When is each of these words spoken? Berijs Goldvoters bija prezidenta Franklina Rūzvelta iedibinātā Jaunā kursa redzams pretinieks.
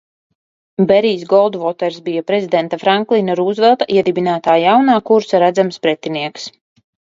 Berijs 0.91 1.25
Goldvoters 1.33 1.99
bija 2.07 2.23
prezidenta 2.31 2.79
Franklina 2.85 3.37
Rūzvelta 3.41 3.89
iedibinātā 3.99 4.59
Jaunā 4.65 4.99
kursa 5.13 5.45
redzams 5.47 5.81
pretinieks. 5.87 6.53